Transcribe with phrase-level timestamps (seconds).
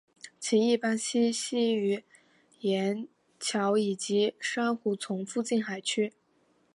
[0.39, 2.03] 其一般栖息于
[2.61, 3.07] 岩
[3.39, 6.11] 礁以及珊瑚丛附近海区。